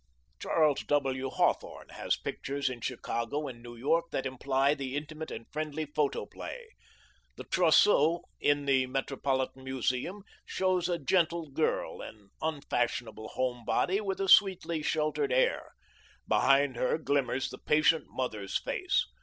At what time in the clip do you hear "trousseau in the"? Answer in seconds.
7.43-8.87